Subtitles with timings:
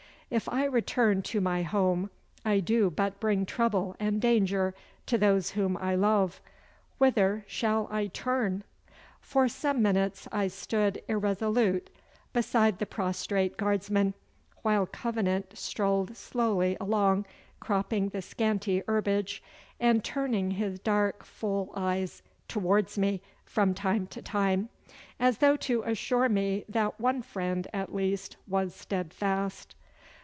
[0.33, 2.09] If I return to my home
[2.45, 4.73] I do but bring trouble and danger
[5.07, 6.39] to those whom I love.
[6.99, 8.63] Whither shall I turn?'
[9.19, 11.89] For some minutes I stood irresolute
[12.31, 14.13] beside the prostrate guardsmen,
[14.61, 17.25] while Covenant strolled slowly along
[17.59, 19.43] cropping the scanty herbage,
[19.81, 24.69] and turning his dark full eyes towards me from time to time,
[25.19, 29.75] as though to assure me that one friend at least was steadfast.